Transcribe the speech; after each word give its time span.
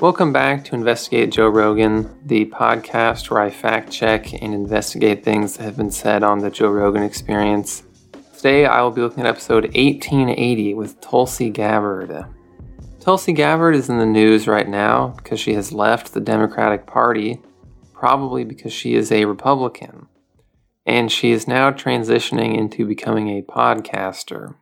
Welcome 0.00 0.32
back 0.32 0.64
to 0.64 0.74
Investigate 0.74 1.30
Joe 1.30 1.50
Rogan, 1.50 2.08
the 2.24 2.46
podcast 2.46 3.28
where 3.28 3.42
I 3.42 3.50
fact 3.50 3.92
check 3.92 4.32
and 4.32 4.54
investigate 4.54 5.22
things 5.22 5.58
that 5.58 5.64
have 5.64 5.76
been 5.76 5.90
said 5.90 6.22
on 6.22 6.38
the 6.38 6.48
Joe 6.48 6.70
Rogan 6.70 7.02
experience. 7.02 7.82
Today 8.34 8.64
I 8.64 8.80
will 8.80 8.92
be 8.92 9.02
looking 9.02 9.20
at 9.20 9.28
episode 9.28 9.64
1880 9.64 10.72
with 10.72 10.98
Tulsi 11.02 11.50
Gabbard. 11.50 12.24
Tulsi 12.98 13.34
Gabbard 13.34 13.74
is 13.74 13.90
in 13.90 13.98
the 13.98 14.06
news 14.06 14.48
right 14.48 14.66
now 14.66 15.08
because 15.18 15.38
she 15.38 15.52
has 15.52 15.70
left 15.70 16.14
the 16.14 16.20
Democratic 16.20 16.86
Party, 16.86 17.42
probably 17.92 18.42
because 18.42 18.72
she 18.72 18.94
is 18.94 19.12
a 19.12 19.26
Republican, 19.26 20.06
and 20.86 21.12
she 21.12 21.30
is 21.30 21.46
now 21.46 21.70
transitioning 21.70 22.56
into 22.56 22.86
becoming 22.86 23.28
a 23.28 23.42
podcaster. 23.42 24.54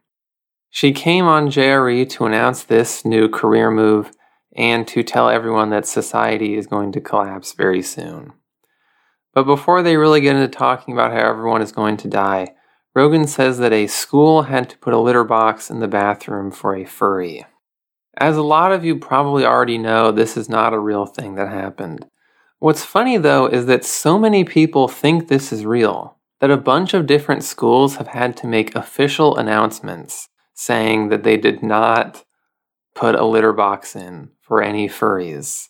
She 0.69 0.91
came 0.91 1.27
on 1.27 1.47
JRE 1.47 2.11
to 2.11 2.27
announce 2.27 2.65
this 2.65 3.05
new 3.05 3.29
career 3.29 3.71
move 3.71 4.11
and 4.57 4.87
to 4.89 5.03
tell 5.03 5.29
everyone 5.29 5.71
that 5.71 5.87
society 5.87 6.57
is 6.57 6.67
going 6.67 6.93
to 6.93 7.01
collapse 7.01 7.53
very 7.53 7.83
soon. 7.83 8.33
But 9.35 9.45
before 9.45 9.83
they 9.83 9.97
really 9.97 10.21
get 10.21 10.37
into 10.37 10.49
talking 10.49 10.95
about 10.95 11.13
how 11.13 11.29
everyone 11.29 11.63
is 11.63 11.73
going 11.73 11.97
to 11.99 12.09
die, 12.09 12.55
Rogan 12.95 13.27
says 13.27 13.59
that 13.59 13.73
a 13.73 13.87
school 13.87 14.43
had 14.43 14.69
to 14.71 14.79
put 14.79 14.95
a 14.95 14.99
litter 14.99 15.25
box 15.25 15.71
in 15.71 15.81
the 15.81 15.89
bathroom 15.89 16.51
for 16.51 16.75
a 16.75 16.85
furry. 16.85 17.47
As 18.17 18.37
a 18.37 18.43
lot 18.43 18.73
of 18.73 18.85
you 18.85 18.99
probably 18.99 19.45
already 19.45 19.79
know, 19.79 20.11
this 20.11 20.37
is 20.37 20.49
not 20.49 20.75
a 20.75 20.79
real 20.81 21.07
thing 21.07 21.37
that 21.37 21.49
happened. 21.49 22.07
What's 22.59 22.85
funny 22.85 23.17
though 23.17 23.47
is 23.47 23.67
that 23.67 23.85
so 23.85 24.19
many 24.19 24.43
people 24.43 24.89
think 24.89 25.29
this 25.29 25.53
is 25.53 25.65
real 25.65 26.17
that 26.41 26.51
a 26.51 26.57
bunch 26.57 26.95
of 26.95 27.07
different 27.07 27.45
schools 27.45 27.97
have 27.97 28.09
had 28.09 28.37
to 28.39 28.47
make 28.47 28.75
official 28.75 29.37
announcements 29.37 30.29
saying 30.55 31.09
that 31.09 31.23
they 31.23 31.37
did 31.37 31.63
not 31.63 32.25
put 32.95 33.15
a 33.15 33.25
litter 33.25 33.53
box 33.53 33.95
in 33.95 34.31
for 34.49 34.63
any 34.63 34.89
furries. 34.89 35.69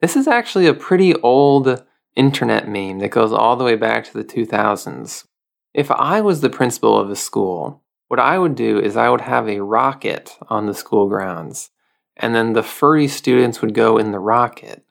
This 0.00 0.14
is 0.14 0.28
actually 0.28 0.66
a 0.66 0.74
pretty 0.74 1.14
old 1.16 1.82
internet 2.14 2.68
meme 2.68 3.00
that 3.00 3.10
goes 3.10 3.32
all 3.32 3.56
the 3.56 3.64
way 3.64 3.74
back 3.74 4.04
to 4.04 4.12
the 4.12 4.24
2000s. 4.24 5.26
If 5.74 5.90
I 5.90 6.20
was 6.20 6.40
the 6.40 6.50
principal 6.50 6.96
of 6.98 7.10
a 7.10 7.16
school, 7.16 7.82
what 8.08 8.20
I 8.20 8.38
would 8.38 8.54
do 8.54 8.78
is 8.78 8.96
I 8.96 9.08
would 9.08 9.22
have 9.22 9.48
a 9.48 9.62
rocket 9.62 10.36
on 10.48 10.66
the 10.66 10.74
school 10.74 11.08
grounds, 11.08 11.70
and 12.16 12.34
then 12.34 12.52
the 12.52 12.62
furry 12.62 13.08
students 13.08 13.62
would 13.62 13.74
go 13.74 13.98
in 13.98 14.12
the 14.12 14.18
rocket, 14.18 14.84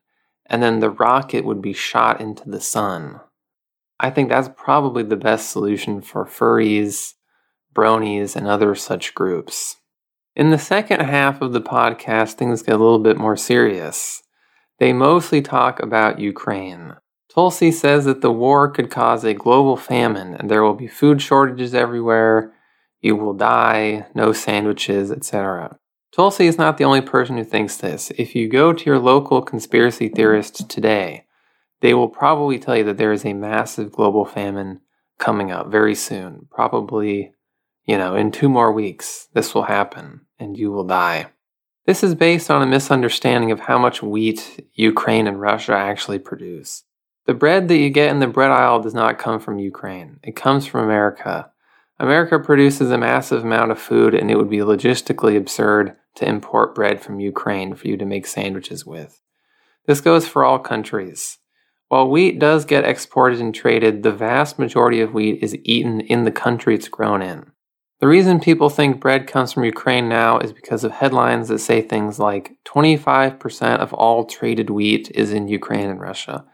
and 0.46 0.62
then 0.64 0.80
the 0.80 0.90
rocket 0.90 1.46
would 1.46 1.62
be 1.62 1.74
shot 1.74 2.20
into 2.20 2.50
the 2.50 2.62
sun. 2.62 3.20
I 4.00 4.10
think 4.10 4.30
that's 4.30 4.50
probably 4.56 5.04
the 5.04 5.18
best 5.18 5.50
solution 5.50 6.02
for 6.02 6.26
furries 6.26 7.14
bronies, 7.74 8.36
and 8.36 8.48
other 8.48 8.76
such 8.76 9.16
groups. 9.16 9.78
In 10.40 10.52
the 10.52 10.58
second 10.58 11.02
half 11.02 11.42
of 11.42 11.52
the 11.52 11.60
podcast, 11.60 12.36
things 12.36 12.62
get 12.62 12.76
a 12.76 12.78
little 12.78 13.00
bit 13.00 13.18
more 13.18 13.36
serious. 13.36 14.24
They 14.78 14.94
mostly 14.94 15.42
talk 15.42 15.82
about 15.82 16.22
Ukraine. 16.22 16.94
Tulsi 17.28 17.74
says 17.74 18.06
that 18.06 18.22
the 18.22 18.32
war 18.32 18.72
could 18.72 18.90
cause 18.90 19.26
a 19.26 19.34
global 19.34 19.76
famine 19.76 20.36
and 20.36 20.50
there 20.50 20.64
will 20.64 20.76
be 20.76 20.88
food 20.88 21.22
shortages 21.22 21.76
everywhere, 21.76 22.54
you 23.02 23.18
will 23.18 23.34
die, 23.34 24.08
no 24.16 24.32
sandwiches, 24.32 25.12
etc. 25.12 25.78
Tulsi 26.14 26.48
is 26.48 26.58
not 26.58 26.78
the 26.78 26.86
only 26.86 27.02
person 27.02 27.36
who 27.36 27.44
thinks 27.44 27.76
this. 27.76 28.10
If 28.12 28.34
you 28.34 28.48
go 28.48 28.72
to 28.72 28.86
your 28.86 28.98
local 28.98 29.42
conspiracy 29.42 30.08
theorist 30.08 30.70
today, 30.70 31.26
they 31.82 31.94
will 31.94 32.08
probably 32.08 32.60
tell 32.60 32.78
you 32.78 32.86
that 32.86 32.96
there 32.96 33.12
is 33.12 33.26
a 33.26 33.34
massive 33.34 33.92
global 33.92 34.24
famine 34.24 34.80
coming 35.18 35.52
up 35.52 35.68
very 35.70 35.96
soon, 35.96 36.48
probably 36.50 37.34
you 37.86 37.98
know, 37.98 38.16
in 38.16 38.32
two 38.32 38.48
more 38.48 38.72
weeks, 38.72 39.28
this 39.34 39.56
will 39.56 39.64
happen 39.64 40.22
and 40.40 40.58
you 40.58 40.72
will 40.72 40.84
die. 40.84 41.28
This 41.86 42.04
is 42.04 42.16
based 42.16 42.52
on 42.52 42.62
a 42.62 42.68
misunderstanding 42.68 43.52
of 43.52 43.62
how 43.62 43.78
much 43.78 44.04
wheat 44.04 44.68
Ukraine 44.74 45.28
and 45.28 45.42
Russia 45.42 45.74
actually 45.74 46.20
produce. 46.20 46.84
The 47.26 47.34
bread 47.34 47.68
that 47.68 47.78
you 47.78 47.90
get 47.90 48.12
in 48.12 48.20
the 48.20 48.28
bread 48.28 48.52
aisle 48.52 48.82
does 48.82 48.94
not 48.94 49.20
come 49.20 49.40
from 49.40 49.60
Ukraine, 49.60 50.20
it 50.24 50.36
comes 50.36 50.66
from 50.66 50.84
America. 50.84 51.52
America 52.00 52.40
produces 52.40 52.92
a 52.92 52.98
massive 52.98 53.44
amount 53.44 53.72
of 53.72 53.80
food, 53.80 54.14
and 54.14 54.32
it 54.32 54.38
would 54.38 54.50
be 54.50 54.60
logistically 54.60 55.36
absurd 55.36 55.96
to 56.16 56.28
import 56.28 56.74
bread 56.74 57.02
from 57.02 57.20
Ukraine 57.20 57.76
for 57.76 57.88
you 57.88 57.98
to 57.98 58.06
make 58.06 58.26
sandwiches 58.26 58.86
with. 58.86 59.22
This 59.86 60.00
goes 60.00 60.28
for 60.28 60.46
all 60.46 60.60
countries. 60.60 61.40
While 61.90 62.10
wheat 62.10 62.40
does 62.40 62.66
get 62.66 62.86
exported 62.86 63.40
and 63.40 63.54
traded, 63.54 64.04
the 64.04 64.12
vast 64.12 64.60
majority 64.60 65.02
of 65.02 65.14
wheat 65.14 65.44
is 65.44 65.58
eaten 65.64 66.02
in 66.02 66.24
the 66.24 66.32
country 66.32 66.76
it's 66.76 66.88
grown 66.88 67.22
in. 67.22 67.49
The 68.00 68.08
reason 68.08 68.40
people 68.40 68.70
think 68.70 69.02
bread 69.02 69.28
comes 69.28 69.52
from 69.52 69.66
Ukraine 69.66 70.08
now 70.08 70.40
is 70.40 70.54
because 70.54 70.86
of 70.86 70.94
headlines 70.94 71.50
that 71.50 71.60
say 71.60 71.82
things 71.82 72.18
like 72.18 72.54
25% 72.66 73.78
of 73.80 73.94
all 73.94 74.24
traded 74.24 74.70
wheat 74.70 75.12
is 75.14 75.34
in 75.34 75.50
Ukraine 75.50 75.90
and 75.90 76.00
Russia. 76.00 76.46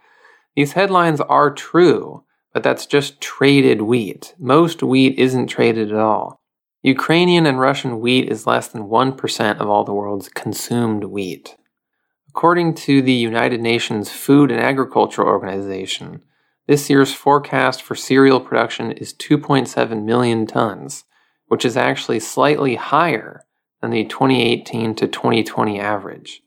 These 0.55 0.73
headlines 0.73 1.21
are 1.21 1.53
true, 1.53 2.23
but 2.51 2.63
that's 2.63 2.87
just 2.87 3.21
traded 3.21 3.83
wheat. 3.83 4.33
Most 4.39 4.81
wheat 4.81 5.19
isn't 5.19 5.45
traded 5.45 5.91
at 5.91 5.99
all. 5.99 6.41
Ukrainian 6.81 7.45
and 7.45 7.59
Russian 7.59 7.99
wheat 7.99 8.27
is 8.27 8.47
less 8.47 8.67
than 8.67 8.89
1% 8.89 9.57
of 9.59 9.69
all 9.69 9.83
the 9.83 9.93
world's 9.93 10.29
consumed 10.29 11.03
wheat. 11.03 11.57
According 12.27 12.73
to 12.85 13.03
the 13.03 13.13
United 13.13 13.61
Nations 13.61 14.09
Food 14.09 14.49
and 14.49 14.59
Agriculture 14.59 15.25
Organization, 15.25 16.23
this 16.67 16.89
year's 16.89 17.13
forecast 17.13 17.83
for 17.83 17.93
cereal 17.93 18.39
production 18.39 18.91
is 18.93 19.13
2.7 19.13 20.03
million 20.03 20.47
tons 20.47 21.03
which 21.47 21.65
is 21.65 21.77
actually 21.77 22.19
slightly 22.19 22.75
higher 22.75 23.45
than 23.81 23.91
the 23.91 24.05
2018 24.05 24.95
to 24.95 25.07
2020 25.07 25.79
average. 25.79 26.41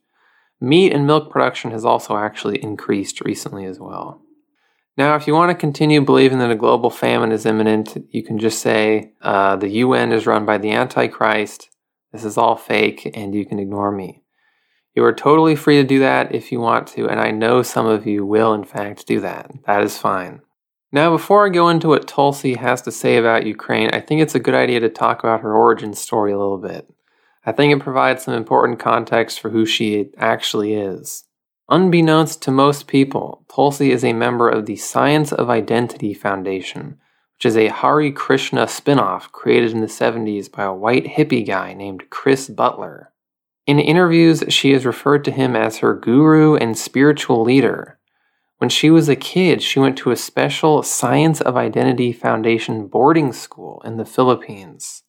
Meat 0.60 0.92
and 0.92 1.06
milk 1.06 1.30
production 1.30 1.70
has 1.70 1.84
also 1.84 2.16
actually 2.16 2.62
increased 2.62 3.20
recently 3.20 3.64
as 3.64 3.78
well. 3.78 4.22
Now, 4.96 5.14
if 5.14 5.28
you 5.28 5.34
want 5.34 5.50
to 5.50 5.54
continue 5.54 6.00
believing 6.00 6.40
that 6.40 6.50
a 6.50 6.56
global 6.56 6.90
famine 6.90 7.30
is 7.30 7.46
imminent, 7.46 7.96
you 8.10 8.24
can 8.24 8.40
just 8.40 8.60
say 8.60 9.12
uh, 9.22 9.54
the 9.54 9.68
UN 9.68 10.10
is 10.10 10.26
run 10.26 10.44
by 10.44 10.58
the 10.58 10.72
Antichrist, 10.72 11.70
this 12.12 12.24
is 12.24 12.36
all 12.36 12.56
fake, 12.56 13.08
and 13.14 13.34
you 13.34 13.46
can 13.46 13.60
ignore 13.60 13.92
me. 13.92 14.24
You 14.94 15.04
are 15.04 15.14
totally 15.14 15.54
free 15.54 15.76
to 15.76 15.86
do 15.86 16.00
that 16.00 16.34
if 16.34 16.50
you 16.50 16.58
want 16.58 16.88
to, 16.88 17.06
and 17.08 17.20
I 17.20 17.30
know 17.30 17.62
some 17.62 17.86
of 17.86 18.06
you 18.06 18.26
will, 18.26 18.52
in 18.54 18.64
fact, 18.64 19.06
do 19.06 19.20
that. 19.20 19.52
That 19.66 19.84
is 19.84 19.96
fine. 19.96 20.40
Now, 20.90 21.10
before 21.10 21.44
I 21.44 21.50
go 21.50 21.68
into 21.68 21.88
what 21.88 22.08
Tulsi 22.08 22.54
has 22.54 22.80
to 22.82 22.92
say 22.92 23.18
about 23.18 23.44
Ukraine, 23.44 23.90
I 23.92 24.00
think 24.00 24.22
it's 24.22 24.34
a 24.34 24.40
good 24.40 24.54
idea 24.54 24.80
to 24.80 24.88
talk 24.88 25.18
about 25.18 25.42
her 25.42 25.54
origin 25.54 25.92
story 25.92 26.32
a 26.32 26.38
little 26.38 26.56
bit. 26.56 26.88
I 27.44 27.52
think 27.52 27.74
it 27.74 27.82
provides 27.82 28.24
some 28.24 28.32
important 28.32 28.78
context 28.78 29.38
for 29.38 29.50
who 29.50 29.66
she 29.66 30.10
actually 30.16 30.72
is. 30.72 31.24
Unbeknownst 31.68 32.40
to 32.42 32.50
most 32.50 32.86
people, 32.86 33.44
Tulsi 33.54 33.90
is 33.90 34.02
a 34.02 34.14
member 34.14 34.48
of 34.48 34.64
the 34.64 34.76
Science 34.76 35.30
of 35.30 35.50
Identity 35.50 36.14
Foundation, 36.14 36.98
which 37.36 37.44
is 37.44 37.56
a 37.58 37.68
Hare 37.68 38.10
Krishna 38.10 38.66
spin-off 38.66 39.30
created 39.30 39.72
in 39.72 39.82
the 39.82 39.86
70s 39.86 40.50
by 40.50 40.64
a 40.64 40.72
white 40.72 41.04
hippie 41.04 41.46
guy 41.46 41.74
named 41.74 42.08
Chris 42.08 42.48
Butler. 42.48 43.12
In 43.66 43.78
interviews, 43.78 44.42
she 44.48 44.72
has 44.72 44.86
referred 44.86 45.22
to 45.26 45.30
him 45.30 45.54
as 45.54 45.78
her 45.78 45.92
guru 45.92 46.56
and 46.56 46.78
spiritual 46.78 47.42
leader, 47.42 47.97
when 48.58 48.70
she 48.70 48.90
was 48.90 49.08
a 49.08 49.16
kid, 49.16 49.62
she 49.62 49.78
went 49.78 49.96
to 49.98 50.10
a 50.10 50.16
special 50.16 50.82
Science 50.82 51.40
of 51.40 51.56
Identity 51.56 52.12
Foundation 52.12 52.88
boarding 52.88 53.32
school 53.32 53.80
in 53.84 53.96
the 53.96 54.04
Philippines. 54.04 55.04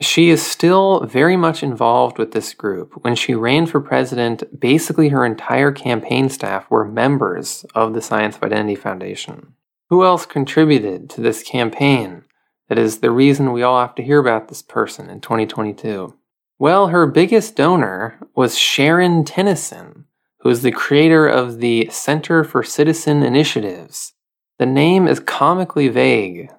She 0.00 0.30
is 0.30 0.44
still 0.44 1.00
very 1.06 1.36
much 1.36 1.62
involved 1.62 2.18
with 2.18 2.32
this 2.32 2.54
group. 2.54 2.92
When 3.02 3.16
she 3.16 3.34
ran 3.34 3.66
for 3.66 3.80
president, 3.80 4.60
basically 4.60 5.08
her 5.08 5.24
entire 5.24 5.72
campaign 5.72 6.28
staff 6.28 6.70
were 6.70 6.84
members 6.84 7.64
of 7.74 7.94
the 7.94 8.02
Science 8.02 8.36
of 8.36 8.44
Identity 8.44 8.76
Foundation. 8.76 9.54
Who 9.90 10.04
else 10.04 10.24
contributed 10.24 11.10
to 11.10 11.20
this 11.20 11.42
campaign? 11.42 12.24
That 12.68 12.78
is 12.78 12.98
the 12.98 13.10
reason 13.10 13.52
we 13.52 13.62
all 13.62 13.80
have 13.80 13.94
to 13.96 14.02
hear 14.02 14.18
about 14.18 14.48
this 14.48 14.62
person 14.62 15.10
in 15.10 15.20
2022. 15.20 16.14
Well, 16.58 16.88
her 16.88 17.06
biggest 17.06 17.56
donor 17.56 18.18
was 18.34 18.56
Sharon 18.56 19.24
Tennison, 19.24 20.04
who 20.44 20.50
is 20.50 20.60
the 20.60 20.70
creator 20.70 21.26
of 21.26 21.58
the 21.58 21.88
Center 21.90 22.44
for 22.44 22.62
Citizen 22.62 23.22
Initiatives. 23.22 24.12
The 24.58 24.66
name 24.66 25.08
is 25.08 25.18
comically 25.18 25.88
vague, 25.88 26.50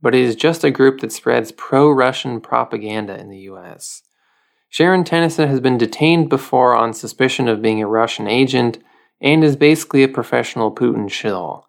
but 0.00 0.14
it 0.14 0.20
is 0.20 0.36
just 0.36 0.62
a 0.62 0.70
group 0.70 1.00
that 1.00 1.10
spreads 1.10 1.50
pro 1.50 1.90
Russian 1.90 2.40
propaganda 2.40 3.18
in 3.18 3.30
the 3.30 3.40
US. 3.50 4.02
Sharon 4.68 5.02
Tennison 5.02 5.48
has 5.48 5.58
been 5.58 5.76
detained 5.76 6.28
before 6.28 6.76
on 6.76 6.94
suspicion 6.94 7.48
of 7.48 7.60
being 7.60 7.82
a 7.82 7.88
Russian 7.88 8.28
agent 8.28 8.78
and 9.20 9.42
is 9.42 9.56
basically 9.56 10.04
a 10.04 10.08
professional 10.08 10.72
Putin 10.72 11.10
shill. 11.10 11.66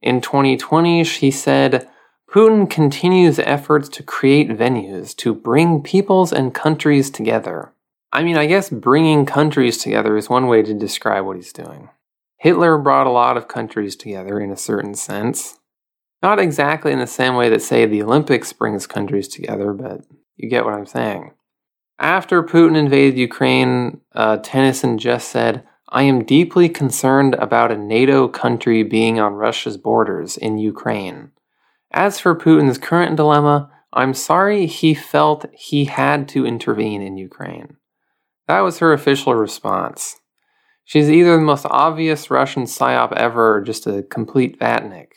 In 0.00 0.20
2020, 0.20 1.02
she 1.02 1.32
said, 1.32 1.88
Putin 2.30 2.70
continues 2.70 3.40
efforts 3.40 3.88
to 3.88 4.04
create 4.04 4.50
venues 4.50 5.16
to 5.16 5.34
bring 5.34 5.82
peoples 5.82 6.32
and 6.32 6.54
countries 6.54 7.10
together. 7.10 7.72
I 8.12 8.22
mean, 8.22 8.36
I 8.36 8.46
guess 8.46 8.70
bringing 8.70 9.26
countries 9.26 9.78
together 9.78 10.16
is 10.16 10.30
one 10.30 10.46
way 10.46 10.62
to 10.62 10.72
describe 10.72 11.24
what 11.24 11.36
he's 11.36 11.52
doing. 11.52 11.90
Hitler 12.38 12.78
brought 12.78 13.06
a 13.06 13.10
lot 13.10 13.36
of 13.36 13.48
countries 13.48 13.96
together 13.96 14.40
in 14.40 14.50
a 14.50 14.56
certain 14.56 14.94
sense. 14.94 15.58
Not 16.22 16.38
exactly 16.38 16.92
in 16.92 16.98
the 16.98 17.06
same 17.06 17.34
way 17.34 17.48
that, 17.48 17.62
say, 17.62 17.84
the 17.84 18.02
Olympics 18.02 18.52
brings 18.52 18.86
countries 18.86 19.28
together, 19.28 19.72
but 19.72 20.02
you 20.36 20.48
get 20.48 20.64
what 20.64 20.74
I'm 20.74 20.86
saying. 20.86 21.32
After 21.98 22.42
Putin 22.42 22.76
invaded 22.76 23.18
Ukraine, 23.18 24.00
uh, 24.14 24.38
Tennison 24.38 24.98
just 24.98 25.28
said, 25.28 25.64
I 25.88 26.02
am 26.02 26.24
deeply 26.24 26.68
concerned 26.68 27.34
about 27.34 27.72
a 27.72 27.78
NATO 27.78 28.28
country 28.28 28.82
being 28.82 29.18
on 29.18 29.34
Russia's 29.34 29.76
borders 29.76 30.36
in 30.36 30.58
Ukraine. 30.58 31.32
As 31.90 32.20
for 32.20 32.36
Putin's 32.36 32.78
current 32.78 33.16
dilemma, 33.16 33.70
I'm 33.92 34.14
sorry 34.14 34.66
he 34.66 34.94
felt 34.94 35.46
he 35.52 35.86
had 35.86 36.28
to 36.28 36.46
intervene 36.46 37.00
in 37.00 37.16
Ukraine. 37.16 37.77
That 38.48 38.60
was 38.60 38.78
her 38.78 38.92
official 38.92 39.34
response. 39.34 40.16
She's 40.84 41.10
either 41.10 41.36
the 41.36 41.42
most 41.42 41.66
obvious 41.68 42.30
Russian 42.30 42.64
psyop 42.64 43.12
ever 43.12 43.56
or 43.56 43.60
just 43.60 43.86
a 43.86 44.02
complete 44.02 44.58
vatnik. 44.58 45.08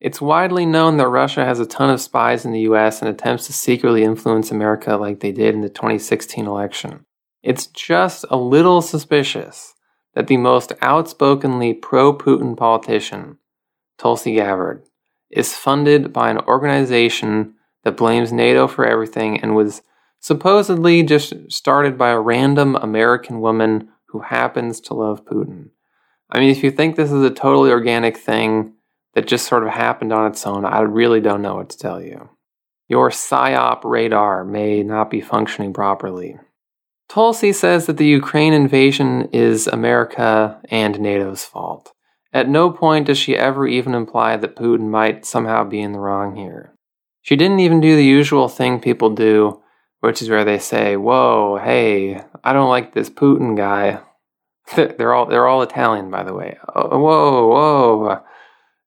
It's 0.00 0.20
widely 0.20 0.66
known 0.66 0.98
that 0.98 1.08
Russia 1.08 1.46
has 1.46 1.60
a 1.60 1.66
ton 1.66 1.88
of 1.88 2.00
spies 2.00 2.44
in 2.44 2.52
the 2.52 2.60
US 2.60 3.00
and 3.00 3.08
attempts 3.08 3.46
to 3.46 3.54
secretly 3.54 4.04
influence 4.04 4.50
America 4.50 4.96
like 4.96 5.20
they 5.20 5.32
did 5.32 5.54
in 5.54 5.62
the 5.62 5.70
2016 5.70 6.46
election. 6.46 7.06
It's 7.42 7.66
just 7.68 8.26
a 8.28 8.36
little 8.36 8.82
suspicious 8.82 9.74
that 10.14 10.26
the 10.26 10.36
most 10.36 10.74
outspokenly 10.82 11.72
pro 11.72 12.14
Putin 12.14 12.54
politician, 12.54 13.38
Tulsi 13.96 14.34
Gabbard, 14.34 14.84
is 15.30 15.54
funded 15.54 16.12
by 16.12 16.30
an 16.30 16.38
organization 16.40 17.54
that 17.82 17.96
blames 17.96 18.30
NATO 18.30 18.68
for 18.68 18.84
everything 18.84 19.40
and 19.40 19.54
was 19.54 19.80
supposedly 20.24 21.02
just 21.02 21.34
started 21.52 21.98
by 21.98 22.08
a 22.08 22.18
random 22.18 22.76
American 22.76 23.42
woman 23.42 23.86
who 24.06 24.20
happens 24.20 24.80
to 24.80 24.94
love 24.94 25.22
Putin. 25.26 25.68
I 26.30 26.40
mean, 26.40 26.48
if 26.48 26.64
you 26.64 26.70
think 26.70 26.96
this 26.96 27.12
is 27.12 27.22
a 27.22 27.28
totally 27.28 27.70
organic 27.70 28.16
thing 28.16 28.72
that 29.12 29.26
just 29.26 29.46
sort 29.46 29.64
of 29.64 29.68
happened 29.68 30.14
on 30.14 30.30
its 30.30 30.46
own, 30.46 30.64
I 30.64 30.80
really 30.80 31.20
don't 31.20 31.42
know 31.42 31.56
what 31.56 31.68
to 31.68 31.76
tell 31.76 32.00
you. 32.00 32.30
Your 32.88 33.10
PSYOP 33.10 33.84
radar 33.84 34.46
may 34.46 34.82
not 34.82 35.10
be 35.10 35.20
functioning 35.20 35.74
properly. 35.74 36.38
Tulsi 37.06 37.52
says 37.52 37.84
that 37.84 37.98
the 37.98 38.06
Ukraine 38.06 38.54
invasion 38.54 39.28
is 39.30 39.66
America 39.66 40.58
and 40.70 41.00
NATO's 41.00 41.44
fault. 41.44 41.92
At 42.32 42.48
no 42.48 42.70
point 42.70 43.08
does 43.08 43.18
she 43.18 43.36
ever 43.36 43.66
even 43.66 43.94
imply 43.94 44.38
that 44.38 44.56
Putin 44.56 44.88
might 44.88 45.26
somehow 45.26 45.64
be 45.64 45.82
in 45.82 45.92
the 45.92 46.00
wrong 46.00 46.34
here. 46.34 46.72
She 47.20 47.36
didn't 47.36 47.60
even 47.60 47.82
do 47.82 47.94
the 47.94 48.04
usual 48.06 48.48
thing 48.48 48.80
people 48.80 49.10
do, 49.10 49.60
which 50.04 50.20
is 50.20 50.28
where 50.28 50.44
they 50.44 50.58
say, 50.58 50.96
"Whoa, 50.96 51.58
hey, 51.62 52.22
I 52.44 52.52
don't 52.52 52.68
like 52.68 52.92
this 52.92 53.10
Putin 53.10 53.56
guy." 53.56 54.00
they're 54.76 55.14
all 55.14 55.26
they're 55.26 55.46
all 55.46 55.62
Italian, 55.62 56.10
by 56.10 56.22
the 56.22 56.34
way. 56.34 56.58
Oh, 56.74 56.98
whoa, 56.98 57.46
whoa. 57.48 58.20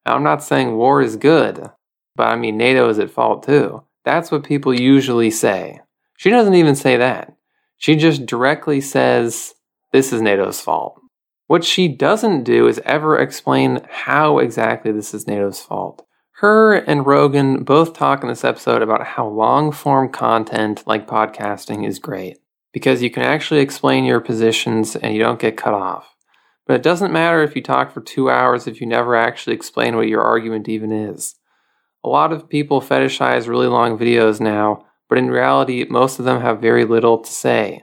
I'm 0.05 0.23
not 0.23 0.43
saying 0.43 0.75
war 0.75 1.01
is 1.01 1.15
good, 1.15 1.69
but 2.15 2.27
I 2.27 2.35
mean 2.35 2.57
NATO 2.57 2.87
is 2.89 2.99
at 2.99 3.11
fault 3.11 3.43
too. 3.43 3.83
That's 4.05 4.31
what 4.31 4.43
people 4.43 4.73
usually 4.73 5.31
say. 5.31 5.81
She 6.17 6.29
doesn't 6.29 6.55
even 6.55 6.75
say 6.75 6.97
that. 6.97 7.35
She 7.77 7.95
just 7.95 8.25
directly 8.25 8.79
says 8.81 9.53
this 9.91 10.13
is 10.13 10.21
NATO's 10.21 10.61
fault. 10.61 10.99
What 11.47 11.63
she 11.63 11.87
doesn't 11.87 12.43
do 12.43 12.67
is 12.67 12.81
ever 12.85 13.17
explain 13.17 13.81
how 13.89 14.39
exactly 14.39 14.91
this 14.91 15.13
is 15.13 15.27
NATO's 15.27 15.61
fault. 15.61 16.06
Her 16.39 16.75
and 16.75 17.03
Rogan 17.03 17.63
both 17.63 17.93
talk 17.93 18.21
in 18.21 18.29
this 18.29 18.43
episode 18.43 18.83
about 18.83 19.03
how 19.03 19.27
long 19.27 19.71
form 19.71 20.09
content 20.09 20.83
like 20.85 21.07
podcasting 21.07 21.83
is 21.83 21.97
great 21.97 22.37
because 22.71 23.01
you 23.01 23.09
can 23.09 23.23
actually 23.23 23.61
explain 23.61 24.05
your 24.05 24.19
positions 24.19 24.95
and 24.95 25.15
you 25.15 25.19
don't 25.19 25.39
get 25.39 25.57
cut 25.57 25.73
off. 25.73 26.13
But 26.67 26.75
it 26.75 26.83
doesn't 26.83 27.11
matter 27.11 27.41
if 27.41 27.55
you 27.55 27.63
talk 27.63 27.91
for 27.91 28.01
two 28.01 28.29
hours 28.29 28.67
if 28.67 28.79
you 28.79 28.85
never 28.85 29.15
actually 29.15 29.55
explain 29.55 29.95
what 29.95 30.09
your 30.09 30.21
argument 30.21 30.69
even 30.69 30.91
is. 30.91 31.33
A 32.03 32.07
lot 32.07 32.31
of 32.31 32.47
people 32.47 32.81
fetishize 32.81 33.47
really 33.47 33.65
long 33.65 33.97
videos 33.97 34.39
now, 34.39 34.85
but 35.09 35.17
in 35.17 35.31
reality, 35.31 35.87
most 35.89 36.19
of 36.19 36.25
them 36.25 36.41
have 36.41 36.61
very 36.61 36.85
little 36.85 37.17
to 37.17 37.31
say. 37.31 37.81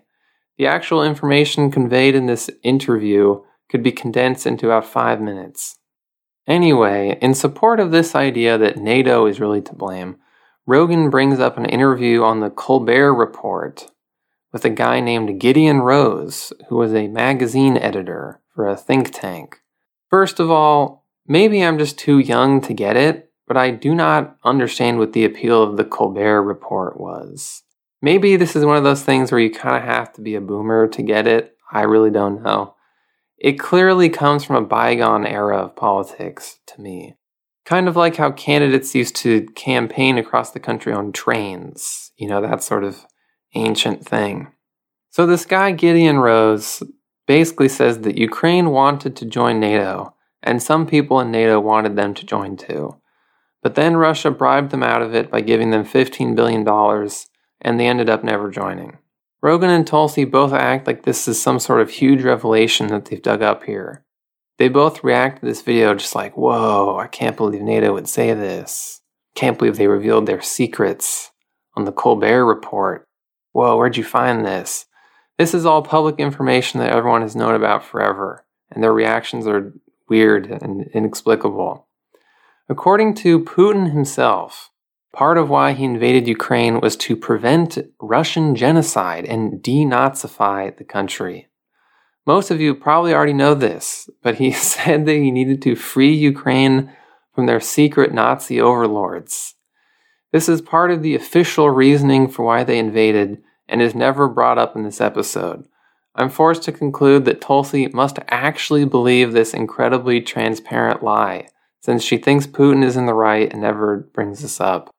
The 0.59 0.69
actual 0.69 1.03
information 1.03 1.73
conveyed 1.73 2.15
in 2.15 2.27
this 2.27 2.49
interview 2.63 3.43
could 3.69 3.83
be 3.83 3.91
condensed 3.91 4.47
into 4.47 4.67
about 4.67 4.87
five 4.87 5.21
minutes. 5.21 5.77
Anyway, 6.47 7.19
in 7.23 7.35
support 7.35 7.81
of 7.81 7.91
this 7.91 8.15
idea 8.15 8.59
that 8.59 8.77
NATO 8.77 9.27
is 9.27 9.41
really 9.41 9.63
to 9.63 9.75
blame, 9.75 10.17
Rogan 10.67 11.11
brings 11.11 11.41
up 11.41 11.57
an 11.57 11.65
interview 11.65 12.23
on 12.23 12.41
the 12.41 12.51
Colbert 12.51 13.15
Report 13.15 13.91
with 14.53 14.65
a 14.65 14.71
guy 14.71 15.01
named 15.01 15.41
Gideon 15.41 15.81
Rose, 15.81 16.53
who 16.69 16.77
was 16.77 16.95
a 16.95 17.09
magazine 17.09 17.77
editor 17.77 18.41
for 18.55 18.69
a 18.69 18.77
think 18.77 19.11
tank. 19.13 19.61
First 20.09 20.39
of 20.39 20.51
all, 20.51 21.07
maybe 21.27 21.63
I'm 21.63 21.79
just 21.79 21.99
too 21.99 22.19
young 22.19 22.61
to 22.63 22.73
get 22.73 22.97
it, 22.97 23.33
but 23.47 23.57
I 23.57 23.71
do 23.71 23.95
not 23.95 24.37
understand 24.45 24.99
what 24.99 25.13
the 25.13 25.25
appeal 25.25 25.63
of 25.63 25.77
the 25.77 25.85
Colbert 25.85 26.43
Report 26.43 27.01
was. 27.01 27.63
Maybe 28.01 28.37
this 28.37 28.55
is 28.55 28.65
one 28.65 28.77
of 28.77 28.85
those 28.85 29.03
things 29.03 29.33
where 29.33 29.41
you 29.41 29.51
kind 29.51 29.77
of 29.77 29.83
have 29.83 30.13
to 30.15 30.21
be 30.21 30.35
a 30.35 30.41
boomer 30.41 30.87
to 30.89 31.03
get 31.03 31.27
it. 31.27 31.57
I 31.73 31.83
really 31.83 32.11
don't 32.11 32.43
know. 32.43 32.75
It 33.45 33.59
clearly 33.59 34.09
comes 34.09 34.43
from 34.43 34.57
a 34.57 34.67
bygone 34.67 35.27
era 35.27 35.59
of 35.59 35.77
politics 35.77 36.61
to 36.69 36.81
me. 36.81 37.15
Kind 37.67 37.89
of 37.89 37.95
like 37.95 38.17
how 38.17 38.31
candidates 38.31 38.95
used 38.95 39.17
to 39.17 39.43
campaign 39.55 40.17
across 40.17 40.53
the 40.53 40.61
country 40.61 40.95
on 40.95 41.13
trains, 41.13 42.11
you 42.17 42.27
know, 42.27 42.41
that 42.41 42.63
sort 42.63 42.85
of 42.85 43.05
ancient 43.55 44.03
thing. 44.03 44.51
So, 45.11 45.27
this 45.27 45.45
guy, 45.45 45.73
Gideon 45.73 46.21
Rose, 46.21 46.83
basically 47.27 47.69
says 47.69 47.99
that 48.01 48.17
Ukraine 48.17 48.71
wanted 48.71 49.15
to 49.17 49.27
join 49.27 49.61
NATO, 49.61 50.15
and 50.43 50.63
some 50.63 50.87
people 50.87 51.21
in 51.21 51.31
NATO 51.31 51.61
wanted 51.61 51.97
them 51.97 52.15
to 52.15 52.25
join 52.25 52.57
too. 52.57 52.97
But 53.63 53.75
then 53.75 53.99
Russia 53.99 54.31
bribed 54.31 54.71
them 54.71 54.83
out 54.83 55.03
of 55.03 55.15
it 55.15 55.31
by 55.31 55.43
giving 55.43 55.69
them 55.69 55.85
$15 55.85 56.35
billion, 56.35 56.67
and 57.61 57.79
they 57.79 57.89
ended 57.89 58.09
up 58.09 58.25
never 58.25 58.51
joining. 58.51 58.97
Rogan 59.45 59.69
and 59.69 59.87
Tulsi 59.87 60.25
both 60.25 60.55
act 60.55 60.87
like 60.87 61.03
this 61.03 61.29
is 61.29 61.39
some 61.39 61.59
sort 61.59 61.83
of 61.83 61.91
huge 61.91 62.23
revelation 62.23 62.87
that 62.87 63.05
they've 63.05 63.21
dug 63.21 63.43
up 63.43 63.65
here. 63.65 64.03
They 64.57 64.71
both 64.71 65.05
react 65.05 65.41
to 65.41 65.47
this 65.47 65.61
video 65.61 65.95
just 65.95 66.15
like, 66.15 66.35
whoa, 66.35 66.97
I 66.97 67.09
can't 67.09 67.37
believe 67.37 67.61
NATO 67.61 67.93
would 67.93 68.09
say 68.09 68.33
this. 68.33 69.03
Can't 69.35 69.59
believe 69.59 69.77
they 69.77 69.87
revealed 69.87 70.25
their 70.25 70.41
secrets 70.41 71.31
on 71.77 71.85
the 71.85 71.93
Colbert 71.93 72.47
Report. 72.47 73.05
Whoa, 73.53 73.77
where'd 73.77 73.99
you 73.99 74.03
find 74.03 74.47
this? 74.47 74.87
This 75.37 75.53
is 75.53 75.67
all 75.67 75.83
public 75.83 76.19
information 76.19 76.81
that 76.81 76.95
everyone 76.95 77.21
has 77.21 77.37
known 77.37 77.55
about 77.55 77.85
forever, 77.85 78.47
and 78.71 78.83
their 78.83 78.95
reactions 78.95 79.47
are 79.47 79.75
weird 80.09 80.47
and 80.47 80.89
inexplicable. 80.95 81.87
According 82.71 83.13
to 83.17 83.41
Putin 83.41 83.93
himself, 83.93 84.71
part 85.15 85.39
of 85.39 85.49
why 85.49 85.73
he 85.73 85.85
invaded 85.85 86.29
Ukraine 86.29 86.81
was 86.81 86.97
to 86.97 87.17
prevent 87.17 87.79
Russian 88.01 88.55
genocide 88.55 89.25
and 89.25 89.63
denazify 89.63 90.77
the 90.77 90.85
country. 90.85 91.49
Most 92.27 92.51
of 92.51 92.61
you 92.61 92.75
probably 92.75 93.15
already 93.15 93.33
know 93.33 93.55
this, 93.55 94.11
but 94.23 94.37
he 94.37 94.51
said 94.73 95.07
that 95.07 95.15
he 95.15 95.31
needed 95.31 95.63
to 95.63 95.77
free 95.77 96.13
Ukraine 96.13 96.93
from 97.35 97.47
their 97.47 97.61
secret 97.61 98.13
Nazi 98.13 98.61
overlords. 98.61 99.55
This 100.33 100.49
is 100.49 100.61
part 100.61 100.91
of 100.91 101.03
the 101.03 101.15
official 101.15 101.71
reasoning 101.71 102.29
for 102.29 102.45
why 102.45 102.65
they 102.65 102.79
invaded 102.79 103.43
and 103.69 103.81
is 103.81 103.95
never 103.95 104.29
brought 104.29 104.59
up 104.59 104.75
in 104.77 104.83
this 104.83 105.01
episode. 105.01 105.65
I'm 106.17 106.29
forced 106.31 106.63
to 106.65 106.73
conclude 106.73 107.25
that 107.25 107.41
Tulsi 107.41 107.89
must 107.89 108.19
actually 108.29 108.85
believe 108.85 109.33
this 109.33 109.55
incredibly 109.55 110.21
transparent 110.21 111.03
lie 111.03 111.49
since 111.81 112.03
she 112.03 112.17
thinks 112.17 112.47
Putin 112.47 112.83
is 112.85 112.97
in 112.97 113.07
the 113.07 113.15
right 113.15 113.53
and 113.53 113.61
never 113.61 113.99
brings 114.15 114.41
this 114.41 114.61
up. 114.61 114.94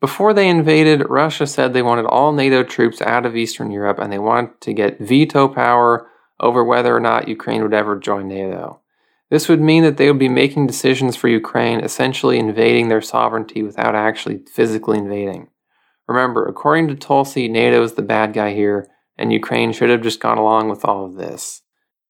Before 0.00 0.34
they 0.34 0.48
invaded, 0.48 1.08
Russia 1.08 1.46
said 1.46 1.72
they 1.72 1.82
wanted 1.82 2.06
all 2.06 2.32
NATO 2.32 2.62
troops 2.62 3.00
out 3.00 3.24
of 3.24 3.34
Eastern 3.34 3.70
Europe 3.70 3.98
and 3.98 4.12
they 4.12 4.18
wanted 4.18 4.60
to 4.62 4.74
get 4.74 5.00
veto 5.00 5.48
power 5.48 6.08
over 6.38 6.62
whether 6.62 6.94
or 6.94 7.00
not 7.00 7.28
Ukraine 7.28 7.62
would 7.62 7.72
ever 7.72 7.98
join 7.98 8.28
NATO. 8.28 8.82
This 9.30 9.48
would 9.48 9.60
mean 9.60 9.82
that 9.82 9.96
they 9.96 10.08
would 10.08 10.18
be 10.18 10.28
making 10.28 10.66
decisions 10.66 11.16
for 11.16 11.28
Ukraine, 11.28 11.80
essentially 11.80 12.38
invading 12.38 12.88
their 12.88 13.00
sovereignty 13.00 13.62
without 13.62 13.94
actually 13.94 14.42
physically 14.52 14.98
invading. 14.98 15.48
Remember, 16.06 16.46
according 16.46 16.88
to 16.88 16.94
Tulsi, 16.94 17.48
NATO 17.48 17.82
is 17.82 17.94
the 17.94 18.02
bad 18.02 18.32
guy 18.32 18.54
here, 18.54 18.88
and 19.18 19.32
Ukraine 19.32 19.72
should 19.72 19.90
have 19.90 20.02
just 20.02 20.20
gone 20.20 20.38
along 20.38 20.68
with 20.68 20.84
all 20.84 21.04
of 21.04 21.16
this. 21.16 21.62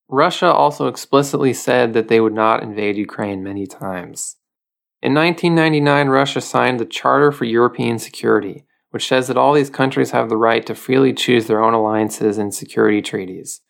Russia 0.09 0.53
also 0.53 0.89
explicitly 0.89 1.53
said 1.53 1.95
that 1.95 2.09
they 2.09 2.21
would 2.21 2.35
not 2.35 2.63
invade 2.63 2.97
Ukraine 2.97 3.43
many 3.43 3.67
times. 3.67 4.37
In 5.03 5.15
1999, 5.15 6.09
Russia 6.09 6.41
signed 6.41 6.81
the 6.81 6.87
Charter 6.87 7.31
for 7.31 7.45
European 7.45 7.99
Security, 7.99 8.65
which 8.91 9.07
says 9.07 9.29
that 9.29 9.37
all 9.37 9.53
these 9.53 9.69
countries 9.69 10.13
have 10.13 10.29
the 10.29 10.39
right 10.39 10.65
to 10.67 10.75
freely 10.75 11.13
choose 11.13 11.47
their 11.47 11.63
own 11.63 11.75
alliances 11.75 12.39
and 12.39 12.55
security 12.55 13.03
treaties. 13.03 13.61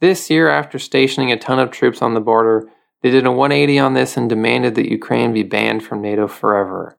This 0.00 0.30
year, 0.30 0.48
after 0.48 0.78
stationing 0.78 1.32
a 1.32 1.36
ton 1.36 1.58
of 1.58 1.70
troops 1.70 2.00
on 2.00 2.14
the 2.14 2.20
border, 2.20 2.68
they 3.02 3.10
did 3.10 3.26
a 3.26 3.32
180 3.32 3.78
on 3.78 3.94
this 3.94 4.16
and 4.16 4.28
demanded 4.28 4.74
that 4.76 4.90
Ukraine 4.90 5.32
be 5.32 5.42
banned 5.42 5.82
from 5.82 6.00
NATO 6.00 6.28
forever. 6.28 6.98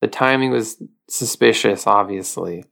The 0.00 0.08
timing 0.08 0.50
was 0.50 0.82
suspicious, 1.08 1.86
obviously. 1.86 2.64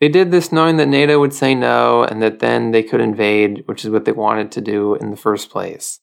They 0.00 0.08
did 0.08 0.30
this 0.30 0.52
knowing 0.52 0.76
that 0.76 0.88
NATO 0.88 1.18
would 1.18 1.32
say 1.32 1.54
no 1.54 2.04
and 2.04 2.20
that 2.20 2.40
then 2.40 2.72
they 2.72 2.82
could 2.82 3.00
invade, 3.00 3.62
which 3.66 3.84
is 3.84 3.90
what 3.90 4.04
they 4.04 4.12
wanted 4.12 4.52
to 4.52 4.60
do 4.60 4.94
in 4.94 5.10
the 5.10 5.16
first 5.16 5.50
place. 5.50 6.00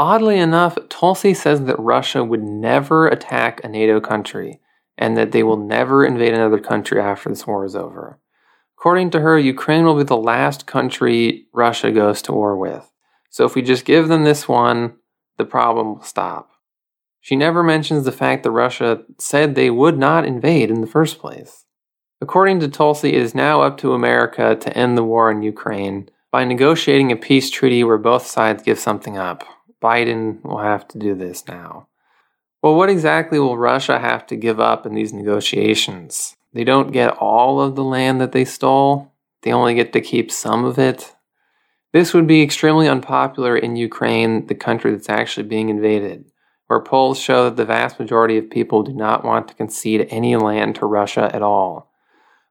Oddly 0.00 0.38
enough, 0.38 0.78
Tulsi 0.88 1.34
says 1.34 1.62
that 1.64 1.78
Russia 1.78 2.22
would 2.22 2.42
never 2.42 3.08
attack 3.08 3.60
a 3.62 3.68
NATO 3.68 4.00
country 4.00 4.60
and 4.96 5.16
that 5.16 5.32
they 5.32 5.42
will 5.42 5.56
never 5.56 6.04
invade 6.04 6.34
another 6.34 6.60
country 6.60 7.00
after 7.00 7.28
this 7.28 7.46
war 7.46 7.64
is 7.64 7.74
over. 7.74 8.20
According 8.78 9.10
to 9.10 9.20
her, 9.20 9.36
Ukraine 9.36 9.84
will 9.84 9.96
be 9.96 10.04
the 10.04 10.16
last 10.16 10.66
country 10.66 11.46
Russia 11.52 11.90
goes 11.90 12.22
to 12.22 12.32
war 12.32 12.56
with. 12.56 12.92
So 13.28 13.44
if 13.44 13.56
we 13.56 13.62
just 13.62 13.84
give 13.84 14.06
them 14.06 14.22
this 14.22 14.46
one, 14.46 14.94
the 15.36 15.44
problem 15.44 15.94
will 15.94 16.02
stop. 16.02 16.50
She 17.20 17.34
never 17.34 17.64
mentions 17.64 18.04
the 18.04 18.12
fact 18.12 18.44
that 18.44 18.52
Russia 18.52 19.02
said 19.18 19.54
they 19.54 19.70
would 19.70 19.98
not 19.98 20.24
invade 20.24 20.70
in 20.70 20.80
the 20.80 20.86
first 20.86 21.18
place. 21.18 21.64
According 22.20 22.60
to 22.60 22.68
Tulsi, 22.68 23.14
it 23.14 23.22
is 23.22 23.34
now 23.34 23.62
up 23.62 23.78
to 23.78 23.94
America 23.94 24.56
to 24.56 24.76
end 24.76 24.96
the 24.96 25.04
war 25.04 25.30
in 25.30 25.42
Ukraine 25.42 26.08
by 26.30 26.44
negotiating 26.44 27.10
a 27.10 27.16
peace 27.16 27.50
treaty 27.50 27.82
where 27.82 27.98
both 27.98 28.26
sides 28.26 28.62
give 28.62 28.78
something 28.78 29.18
up. 29.18 29.44
Biden 29.82 30.42
will 30.42 30.58
have 30.58 30.88
to 30.88 30.98
do 30.98 31.14
this 31.14 31.46
now. 31.46 31.88
Well, 32.62 32.74
what 32.74 32.90
exactly 32.90 33.38
will 33.38 33.56
Russia 33.56 33.98
have 33.98 34.26
to 34.26 34.36
give 34.36 34.58
up 34.58 34.84
in 34.84 34.94
these 34.94 35.12
negotiations? 35.12 36.36
They 36.52 36.64
don't 36.64 36.92
get 36.92 37.16
all 37.18 37.60
of 37.60 37.76
the 37.76 37.84
land 37.84 38.20
that 38.20 38.32
they 38.32 38.44
stole, 38.44 39.12
they 39.42 39.52
only 39.52 39.74
get 39.74 39.92
to 39.92 40.00
keep 40.00 40.32
some 40.32 40.64
of 40.64 40.78
it. 40.78 41.14
This 41.92 42.12
would 42.12 42.26
be 42.26 42.42
extremely 42.42 42.88
unpopular 42.88 43.56
in 43.56 43.76
Ukraine, 43.76 44.46
the 44.46 44.54
country 44.54 44.90
that's 44.90 45.08
actually 45.08 45.46
being 45.46 45.68
invaded, 45.68 46.26
where 46.66 46.80
polls 46.80 47.20
show 47.20 47.44
that 47.44 47.56
the 47.56 47.64
vast 47.64 47.98
majority 47.98 48.36
of 48.36 48.50
people 48.50 48.82
do 48.82 48.92
not 48.92 49.24
want 49.24 49.48
to 49.48 49.54
concede 49.54 50.06
any 50.10 50.36
land 50.36 50.74
to 50.76 50.86
Russia 50.86 51.30
at 51.32 51.42
all. 51.42 51.90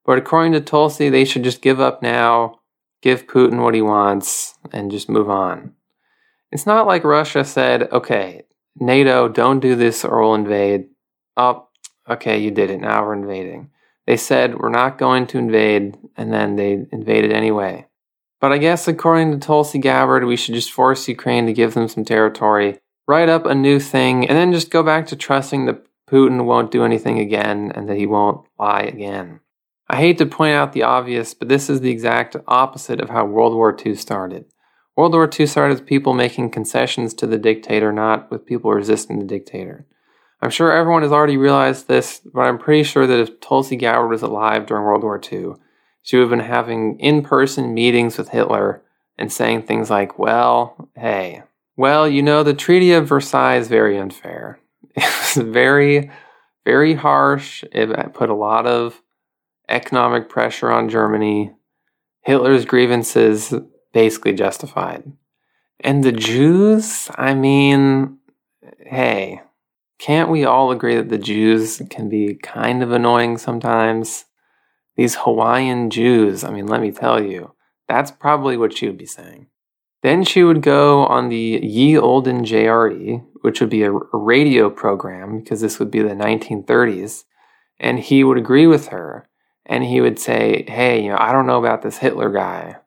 But 0.05 0.17
according 0.17 0.53
to 0.53 0.62
Tulsi, 0.62 1.10
they 1.10 1.25
should 1.25 1.43
just 1.43 1.62
give 1.62 1.81
up 1.81 2.01
now, 2.01 2.62
give 3.01 3.27
Putin 3.27 3.62
what 3.62 3.75
he 3.75 3.81
wants, 3.81 4.57
and 4.72 4.89
just 4.89 5.10
move 5.10 5.29
on. 5.29 5.74
It's 6.51 6.66
not 6.66 6.88
like 6.88 7.04
Russia 7.04 7.44
said, 7.44 7.92
okay, 7.92 8.44
NATO, 8.80 9.27
don't 9.27 9.60
do 9.60 9.75
this 9.75 10.06
or 10.06 10.22
we'll 10.22 10.36
invade. 10.36 10.88
Oh, 11.36 11.68
okay, 12.10 12.38
you 12.38 12.51
did 12.51 12.70
it. 12.70 12.80
Now 12.80 13.04
we're 13.04 13.13
invading. 13.13 13.72
They 14.06 14.18
said 14.18 14.58
we're 14.58 14.70
not 14.70 14.98
going 14.98 15.27
to 15.27 15.38
invade, 15.38 15.98
and 16.16 16.32
then 16.32 16.56
they 16.56 16.86
invaded 16.92 17.34
anyway. 17.34 17.86
But 18.39 18.54
I 18.54 18.58
guess 18.58 18.88
according 18.88 19.32
to 19.32 19.38
Tulsi 19.38 19.80
Gabbard, 19.80 20.24
we 20.24 20.38
should 20.38 20.56
just 20.56 20.72
force 20.72 21.08
Ukraine 21.08 21.46
to 21.48 21.54
give 21.54 21.74
them 21.74 21.89
some 21.89 22.06
territory, 22.06 22.80
write 23.08 23.27
up 23.27 23.46
a 23.46 23.54
new 23.54 23.80
thing, 23.80 24.27
and 24.27 24.38
then 24.38 24.54
just 24.54 24.72
go 24.72 24.84
back 24.84 25.08
to 25.08 25.16
trusting 25.16 25.66
that 25.66 25.86
Putin 26.10 26.46
won't 26.46 26.72
do 26.72 26.86
anything 26.86 27.20
again 27.20 27.72
and 27.75 27.89
that 27.89 27.98
he 27.98 28.06
won't 28.06 28.48
lie 28.58 28.84
again. 28.84 29.42
I 29.89 29.98
hate 29.98 30.18
to 30.20 30.25
point 30.25 30.54
out 30.54 30.74
the 30.74 30.84
obvious, 30.84 31.34
but 31.34 31.50
this 31.50 31.70
is 31.70 31.82
the 31.82 31.92
exact 31.92 32.36
opposite 32.48 33.01
of 33.01 33.10
how 33.10 33.25
World 33.25 33.54
War 33.54 33.75
II 33.86 33.96
started. 33.96 34.46
World 34.98 35.13
War 35.13 35.30
II 35.39 35.46
started 35.46 35.77
with 35.77 35.88
people 35.88 36.16
making 36.16 36.50
concessions 36.50 37.13
to 37.13 37.27
the 37.27 37.38
dictator, 37.38 37.94
not 37.94 38.32
with 38.32 38.48
people 38.48 38.72
resisting 38.72 39.20
the 39.20 39.25
dictator. 39.25 39.86
I'm 40.42 40.50
sure 40.50 40.72
everyone 40.72 41.04
has 41.04 41.12
already 41.12 41.38
realized 41.38 41.88
this, 41.88 42.20
but 42.34 42.42
I'm 42.42 42.58
pretty 42.58 42.84
sure 42.84 43.06
that 43.06 43.20
if 43.20 43.39
Tulsi 43.39 43.75
Gabbard 43.75 44.10
was 44.10 44.24
alive 44.24 44.66
during 44.66 44.84
World 44.84 45.04
War 45.04 45.22
II, 45.22 45.54
she 46.01 46.18
would 46.18 46.24
have 46.24 46.30
been 46.32 46.39
having 46.39 47.00
in 47.00 47.22
person 47.22 47.75
meetings 47.75 48.18
with 48.18 48.30
Hitler 48.30 48.82
and 49.20 49.32
saying 49.32 49.63
things 49.63 49.92
like, 49.92 50.18
well, 50.18 50.89
hey, 50.96 51.44
well, 51.75 52.08
you 52.08 52.24
know, 52.24 52.42
the 52.42 52.56
Treaty 52.56 52.92
of 52.94 53.08
Versailles 53.08 53.58
is 53.58 53.68
very 53.68 53.98
unfair. 53.98 54.60
It 54.96 55.38
was 55.38 55.46
very, 55.46 56.10
very 56.66 56.96
harsh. 56.96 57.63
It 57.72 58.13
put 58.16 58.32
a 58.32 58.36
lot 58.36 58.66
of 58.66 59.00
economic 59.70 60.27
pressure 60.27 60.72
on 60.72 60.89
Germany. 60.89 61.51
Hitler's 62.22 62.66
grievances 62.66 63.54
basically 63.94 64.34
justified. 64.34 65.12
And 65.79 66.03
the 66.03 66.12
Jews, 66.12 67.10
I 67.15 67.34
mean, 67.34 68.17
hey, 68.79 69.41
can't 70.00 70.29
we 70.29 70.46
all 70.46 70.72
agree 70.72 70.96
that 70.96 71.10
the 71.10 71.17
Jews 71.17 71.82
can 71.89 72.10
be 72.10 72.36
kind 72.36 72.84
of 72.84 72.91
annoying 72.91 73.38
sometimes? 73.38 74.25
These 74.96 75.15
Hawaiian 75.15 75.89
Jews, 75.89 76.44
I 76.44 76.50
mean, 76.50 76.67
let 76.67 76.82
me 76.82 76.91
tell 76.91 77.22
you, 77.22 77.53
that's 77.88 78.12
probably 78.12 78.58
what 78.58 78.75
she 78.75 78.88
would 78.88 78.98
be 78.98 79.06
saying. 79.06 79.48
Then 80.03 80.24
she 80.24 80.44
would 80.44 80.62
go 80.62 81.06
on 81.06 81.29
the 81.29 81.60
Ye 81.63 81.98
Olden 81.98 82.44
JRE, 82.44 83.24
which 83.41 83.60
would 83.60 83.70
be 83.70 83.84
a, 83.84 83.91
radio 83.91 84.70
program 84.70 85.39
because 85.39 85.62
this 85.62 85.79
would 85.79 85.91
be 85.91 86.01
the 86.01 86.10
1930s, 86.10 87.24
and 87.79 88.00
he 88.00 88.24
would 88.24 88.38
agree 88.38 88.67
with 88.67 88.88
her 88.88 89.27
and 89.65 89.84
he 89.84 90.01
would 90.01 90.17
say, 90.17 90.65
Hey, 90.67 91.03
you 91.03 91.10
know, 91.10 91.17
I 91.20 91.32
don't 91.32 91.46
know 91.46 91.60
about 91.60 91.82
this 91.82 91.98
Hitler 91.98 92.32
guy. 92.32 92.77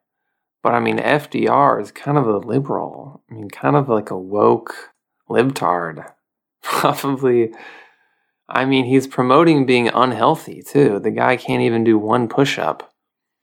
But 0.63 0.73
I 0.73 0.79
mean, 0.79 0.97
FDR 0.97 1.81
is 1.81 1.91
kind 1.91 2.17
of 2.17 2.27
a 2.27 2.37
liberal. 2.37 3.23
I 3.29 3.33
mean, 3.33 3.49
kind 3.49 3.75
of 3.75 3.89
like 3.89 4.11
a 4.11 4.17
woke 4.17 4.91
libtard. 5.29 6.11
Probably, 6.61 7.51
I 8.47 8.65
mean, 8.65 8.85
he's 8.85 9.07
promoting 9.07 9.65
being 9.65 9.87
unhealthy 9.87 10.61
too. 10.61 10.99
The 10.99 11.11
guy 11.11 11.37
can't 11.37 11.63
even 11.63 11.83
do 11.83 11.97
one 11.97 12.27
push 12.27 12.59
up. 12.59 12.93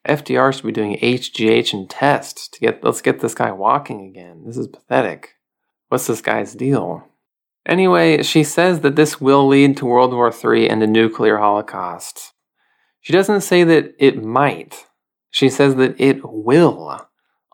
FDR 0.06 0.54
should 0.54 0.64
be 0.64 0.72
doing 0.72 0.96
HGH 0.98 1.72
and 1.72 1.90
tests 1.90 2.48
to 2.48 2.60
get, 2.60 2.84
let's 2.84 3.02
get 3.02 3.20
this 3.20 3.34
guy 3.34 3.50
walking 3.50 4.06
again. 4.06 4.44
This 4.46 4.56
is 4.56 4.68
pathetic. 4.68 5.34
What's 5.88 6.06
this 6.06 6.20
guy's 6.20 6.54
deal? 6.54 7.04
Anyway, 7.66 8.22
she 8.22 8.44
says 8.44 8.80
that 8.80 8.96
this 8.96 9.20
will 9.20 9.46
lead 9.46 9.76
to 9.76 9.87
World 9.87 10.12
War 10.12 10.32
III 10.32 10.70
and 10.70 10.82
a 10.82 10.87
nuclear 10.87 11.38
holocaust. 11.38 12.32
She 13.00 13.12
doesn't 13.12 13.42
say 13.42 13.64
that 13.64 13.94
it 13.98 14.22
might. 14.22 14.87
She 15.30 15.48
says 15.50 15.75
that 15.76 16.00
it 16.00 16.20
will. 16.25 17.07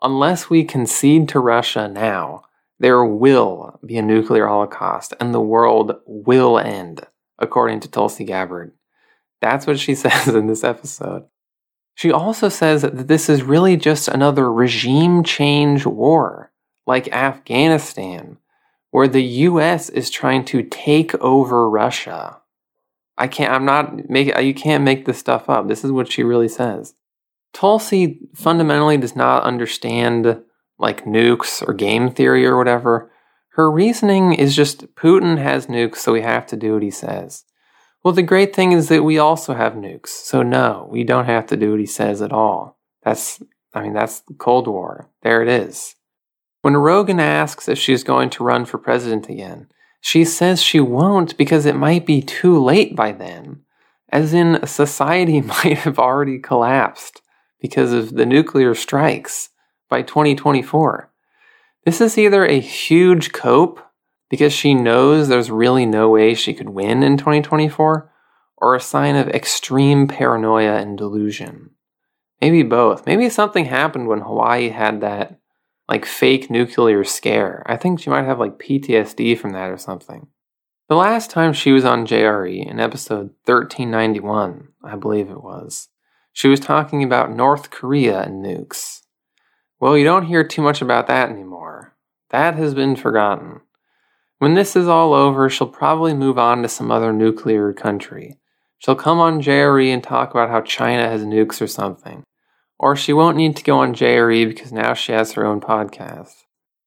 Unless 0.05 0.51
we 0.51 0.63
concede 0.63 1.27
to 1.29 1.39
Russia 1.39 1.87
now, 1.87 2.43
there 2.77 3.03
will 3.03 3.79
be 3.83 3.97
a 3.97 4.03
nuclear 4.03 4.45
holocaust 4.45 5.15
and 5.19 5.33
the 5.33 5.41
world 5.41 5.95
will 6.05 6.59
end, 6.59 7.07
according 7.39 7.79
to 7.79 7.89
Tulsi 7.89 8.23
Gabbard. 8.23 8.73
That's 9.41 9.65
what 9.65 9.79
she 9.79 9.95
says 10.03 10.27
in 10.27 10.45
this 10.45 10.63
episode. 10.63 11.25
She 11.95 12.11
also 12.11 12.49
says 12.49 12.83
that 12.83 13.07
this 13.07 13.29
is 13.29 13.41
really 13.41 13.77
just 13.77 14.07
another 14.07 14.53
regime 14.53 15.23
change 15.23 15.87
war, 15.87 16.51
like 16.85 17.11
Afghanistan, 17.11 18.37
where 18.91 19.07
the 19.07 19.23
US 19.23 19.89
is 19.89 20.11
trying 20.11 20.45
to 20.45 20.61
take 20.61 21.15
over 21.15 21.67
Russia. 21.67 22.41
I 23.17 23.25
can't, 23.27 23.51
I'm 23.51 23.65
not 23.65 24.07
making, 24.07 24.39
you 24.45 24.53
can't 24.53 24.83
make 24.83 25.05
this 25.05 25.17
stuff 25.17 25.49
up. 25.49 25.67
This 25.67 25.83
is 25.83 25.91
what 25.91 26.11
she 26.11 26.21
really 26.21 26.49
says. 26.49 26.93
Tulsi 27.55 28.19
fundamentally 28.35 28.97
does 28.97 29.15
not 29.15 29.43
understand 29.43 30.41
like 30.77 31.05
nukes 31.05 31.65
or 31.65 31.73
game 31.73 32.11
theory 32.11 32.45
or 32.45 32.57
whatever. 32.57 33.09
Her 33.51 33.71
reasoning 33.71 34.33
is 34.33 34.57
just 34.57 34.93
Putin 34.95 35.37
has 35.37 35.67
nukes, 35.67 35.97
so 35.97 36.11
we 36.11 36.21
have 36.21 36.45
to 36.47 36.57
do 36.57 36.73
what 36.73 36.83
he 36.83 36.91
says. 36.91 37.45
Well, 38.03 38.13
the 38.13 38.23
great 38.23 38.53
thing 38.53 38.73
is 38.73 38.89
that 38.89 39.03
we 39.03 39.17
also 39.17 39.53
have 39.53 39.73
nukes, 39.73 40.09
so 40.09 40.43
no, 40.43 40.89
we 40.91 41.05
don't 41.05 41.27
have 41.27 41.47
to 41.47 41.55
do 41.55 41.71
what 41.71 41.79
he 41.79 41.85
says 41.85 42.21
at 42.21 42.33
all. 42.33 42.77
That's, 43.03 43.41
I 43.73 43.83
mean, 43.83 43.93
that's 43.93 44.19
the 44.19 44.33
Cold 44.33 44.67
War. 44.67 45.09
There 45.21 45.41
it 45.41 45.47
is. 45.47 45.95
When 46.61 46.75
Rogan 46.75 47.21
asks 47.21 47.69
if 47.69 47.79
she's 47.79 48.03
going 48.03 48.31
to 48.31 48.43
run 48.43 48.65
for 48.65 48.77
president 48.77 49.29
again, 49.29 49.67
she 50.01 50.25
says 50.25 50.61
she 50.61 50.81
won't 50.81 51.37
because 51.37 51.65
it 51.65 51.77
might 51.77 52.05
be 52.05 52.21
too 52.21 52.61
late 52.61 52.97
by 52.97 53.13
then, 53.13 53.61
as 54.09 54.33
in 54.33 54.67
society 54.67 55.39
might 55.63 55.77
have 55.77 55.97
already 55.97 56.37
collapsed 56.37 57.21
because 57.65 57.91
of 57.91 58.13
the 58.13 58.27
nuclear 58.27 58.75
strikes 58.75 59.49
by 59.89 60.03
2024. 60.03 61.09
This 61.83 61.99
is 61.99 62.15
either 62.15 62.45
a 62.45 62.59
huge 62.59 63.31
cope 63.31 63.81
because 64.29 64.53
she 64.53 64.75
knows 64.75 65.27
there's 65.27 65.49
really 65.49 65.87
no 65.87 66.11
way 66.11 66.35
she 66.35 66.53
could 66.53 66.69
win 66.69 67.01
in 67.01 67.17
2024, 67.17 68.11
or 68.57 68.75
a 68.75 68.79
sign 68.79 69.15
of 69.15 69.29
extreme 69.29 70.07
paranoia 70.07 70.75
and 70.77 70.95
delusion. 70.95 71.71
Maybe 72.39 72.61
both. 72.61 73.07
Maybe 73.07 73.29
something 73.29 73.65
happened 73.65 74.07
when 74.07 74.21
Hawaii 74.21 74.69
had 74.69 75.01
that 75.01 75.39
like 75.89 76.05
fake 76.05 76.51
nuclear 76.51 77.03
scare. 77.03 77.63
I 77.65 77.77
think 77.77 77.99
she 77.99 78.11
might 78.11 78.25
have 78.25 78.37
like 78.37 78.59
PTSD 78.59 79.39
from 79.39 79.53
that 79.53 79.71
or 79.71 79.79
something. 79.79 80.27
The 80.87 80.95
last 80.95 81.31
time 81.31 81.53
she 81.53 81.71
was 81.71 81.83
on 81.83 82.05
JRE 82.05 82.69
in 82.69 82.79
episode 82.79 83.31
1391, 83.45 84.67
I 84.83 84.95
believe 84.97 85.31
it 85.31 85.41
was, 85.41 85.89
she 86.35 86.49
was 86.49 86.59
talking 86.59 87.01
about 87.01 87.31
North 87.31 87.69
Korea 87.69 88.21
and 88.23 88.43
nukes. 88.43 89.03
Well, 89.79 89.97
you 89.97 90.03
don't 90.03 90.25
hear 90.25 90.45
too 90.45 90.61
much 90.61 90.81
about 90.81 91.07
that 91.07 91.29
anymore. 91.29 91.95
That 92.29 92.55
has 92.55 92.73
been 92.73 92.97
forgotten. 92.97 93.61
When 94.39 94.53
this 94.53 94.75
is 94.75 94.85
all 94.85 95.13
over, 95.13 95.49
she'll 95.49 95.69
probably 95.69 96.13
move 96.13 96.37
on 96.37 96.61
to 96.61 96.67
some 96.67 96.91
other 96.91 97.13
nuclear 97.13 97.71
country. 97.71 98.37
She'll 98.79 98.95
come 98.95 99.17
on 99.17 99.41
JRE 99.41 99.87
and 99.87 100.03
talk 100.03 100.31
about 100.31 100.49
how 100.49 100.59
China 100.59 101.07
has 101.07 101.23
nukes 101.23 101.61
or 101.61 101.67
something. 101.67 102.25
Or 102.77 102.97
she 102.97 103.13
won't 103.13 103.37
need 103.37 103.55
to 103.55 103.63
go 103.63 103.79
on 103.79 103.95
JRE 103.95 104.45
because 104.45 104.73
now 104.73 104.93
she 104.93 105.13
has 105.13 105.31
her 105.31 105.45
own 105.45 105.61
podcast. 105.61 106.43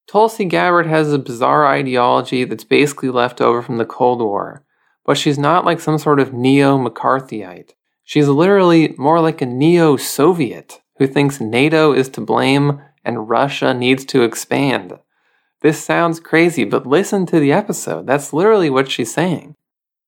Tulsi 0.06 0.44
Gabbard 0.44 0.86
has 0.86 1.10
a 1.10 1.18
bizarre 1.18 1.66
ideology 1.66 2.44
that's 2.44 2.64
basically 2.64 3.08
left 3.08 3.40
over 3.40 3.62
from 3.62 3.78
the 3.78 3.86
Cold 3.86 4.20
War, 4.20 4.66
but 5.06 5.16
she's 5.16 5.38
not 5.38 5.64
like 5.64 5.80
some 5.80 5.96
sort 5.96 6.20
of 6.20 6.34
neo 6.34 6.76
McCarthyite. 6.76 7.70
She's 8.08 8.26
literally 8.26 8.94
more 8.96 9.20
like 9.20 9.42
a 9.42 9.46
neo 9.46 9.98
Soviet 9.98 10.80
who 10.96 11.06
thinks 11.06 11.42
NATO 11.42 11.92
is 11.92 12.08
to 12.08 12.22
blame 12.22 12.80
and 13.04 13.28
Russia 13.28 13.74
needs 13.74 14.06
to 14.06 14.22
expand. 14.22 14.98
This 15.60 15.84
sounds 15.84 16.18
crazy, 16.18 16.64
but 16.64 16.86
listen 16.86 17.26
to 17.26 17.38
the 17.38 17.52
episode. 17.52 18.06
That's 18.06 18.32
literally 18.32 18.70
what 18.70 18.90
she's 18.90 19.12
saying. 19.12 19.56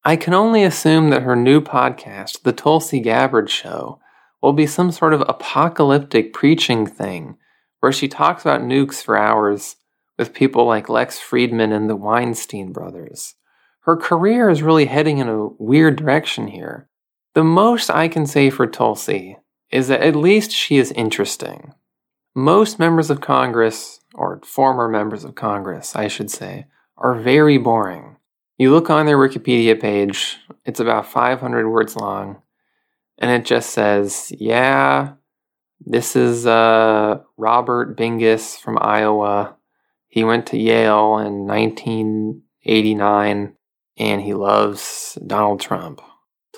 I 0.03 0.17
can 0.17 0.33
only 0.33 0.65
assume 0.65 1.11
that 1.11 1.25
her 1.25 1.37
new 1.37 1.61
podcast, 1.61 2.41
The 2.43 2.55
Tulsi 2.55 3.01
Gabbard 3.01 3.51
Show, 3.51 4.01
will 4.41 4.55
be 4.55 4.67
some 4.67 4.91
sort 4.93 5.13
of 5.13 5.21
apocalyptic 5.29 6.33
preaching 6.33 6.87
thing 6.87 7.37
where 7.81 7.93
she 7.93 8.09
talks 8.09 8.43
about 8.43 8.63
nukes 8.63 9.03
for 9.03 9.19
hours 9.19 9.77
with 10.17 10.33
people 10.33 10.65
like 10.65 10.89
Lex 10.89 11.21
Fridman 11.21 11.71
and 11.71 11.91
the 11.91 11.97
Weinstein 11.97 12.73
brothers. 12.73 13.35
Her 13.81 13.99
career 13.99 14.49
is 14.49 14.63
really 14.63 14.87
heading 14.87 15.19
in 15.19 15.29
a 15.29 15.49
weird 15.59 15.97
direction 15.97 16.47
here. 16.47 16.87
The 17.35 17.45
most 17.45 17.91
I 17.91 18.09
can 18.09 18.27
say 18.27 18.51
for 18.51 18.67
Tulsi 18.67 19.37
is 19.71 19.87
that 19.89 20.03
at 20.03 20.17
least 20.17 20.51
she 20.51 20.79
is 20.79 20.91
interesting. 20.93 21.75
Most 22.35 22.79
members 22.79 23.11
of 23.11 23.21
Congress, 23.21 24.01
or 24.15 24.41
former 24.45 24.89
members 24.89 25.25
of 25.25 25.37
Congress, 25.37 25.95
I 25.95 26.09
should 26.09 26.31
say, 26.31 26.67
are 26.97 27.15
very 27.15 27.57
boring. 27.57 28.17
You 28.59 28.73
look 28.73 28.91
on 28.91 29.07
their 29.07 29.17
Wikipedia 29.17 29.81
page, 29.81 30.39
it's 30.65 30.81
about 30.81 31.07
500 31.07 31.69
words 31.69 31.95
long, 31.97 32.43
and 33.19 33.31
it 33.31 33.45
just 33.45 33.71
says, 33.71 34.33
yeah, 34.37 35.13
this 35.81 36.17
is 36.17 36.47
uh, 36.47 37.21
Robert 37.37 37.97
Bingus 37.97 38.59
from 38.59 38.77
Iowa. 38.81 39.55
He 40.09 40.25
went 40.25 40.47
to 40.49 40.59
Yale 40.59 41.19
in 41.19 41.47
1989 41.47 43.55
and 43.97 44.21
he 44.21 44.35
loves 44.35 45.17
Donald 45.27 45.61
Trump. 45.61 46.01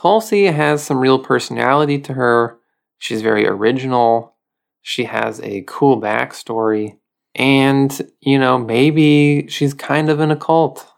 Tulsi 0.02 0.46
has 0.46 0.82
some 0.82 0.98
real 0.98 1.20
personality 1.20 1.96
to 1.96 2.14
her. 2.14 2.58
She's 2.98 3.22
very 3.22 3.46
original. 3.46 4.34
She 4.80 5.04
has 5.04 5.40
a 5.42 5.62
cool 5.68 6.00
backstory. 6.00 6.98
And, 7.36 8.12
you 8.20 8.36
know, 8.36 8.58
maybe 8.58 9.46
she's 9.48 9.72
kind 9.72 10.10
of 10.10 10.18
in 10.18 10.32
a 10.32 10.36
cult. 10.36 10.92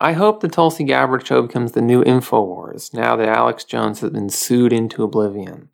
I 0.00 0.12
hope 0.12 0.40
the 0.40 0.48
Tulsi 0.48 0.82
Gabbard 0.82 1.24
show 1.24 1.42
becomes 1.42 1.70
the 1.70 1.80
new 1.80 2.02
InfoWars 2.02 2.92
now 2.92 3.14
that 3.14 3.28
Alex 3.28 3.62
Jones 3.62 4.00
has 4.00 4.10
been 4.10 4.28
sued 4.28 4.72
into 4.72 5.04
oblivion. 5.04 5.68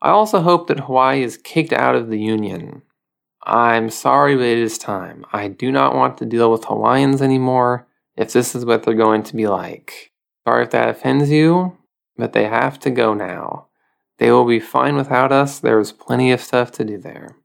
I 0.00 0.10
also 0.10 0.40
hope 0.40 0.68
that 0.68 0.80
Hawaii 0.80 1.24
is 1.24 1.36
kicked 1.36 1.72
out 1.72 1.96
of 1.96 2.10
the 2.10 2.20
Union. 2.20 2.82
I'm 3.42 3.90
sorry, 3.90 4.36
but 4.36 4.44
it 4.44 4.58
is 4.58 4.78
time. 4.78 5.26
I 5.32 5.48
do 5.48 5.72
not 5.72 5.96
want 5.96 6.16
to 6.18 6.26
deal 6.26 6.52
with 6.52 6.64
Hawaiians 6.64 7.22
anymore 7.22 7.88
if 8.16 8.32
this 8.32 8.54
is 8.54 8.64
what 8.64 8.84
they're 8.84 8.94
going 8.94 9.24
to 9.24 9.34
be 9.34 9.48
like. 9.48 10.12
Sorry 10.46 10.62
if 10.62 10.70
that 10.70 10.88
offends 10.88 11.30
you, 11.30 11.76
but 12.20 12.32
they 12.32 12.44
have 12.44 12.78
to 12.80 12.90
go 12.90 13.14
now. 13.14 13.66
They 14.18 14.30
will 14.30 14.44
be 14.44 14.60
fine 14.60 14.96
without 14.96 15.32
us. 15.32 15.58
There's 15.58 15.92
plenty 15.92 16.30
of 16.30 16.40
stuff 16.40 16.70
to 16.72 16.84
do 16.84 16.98
there. 16.98 17.36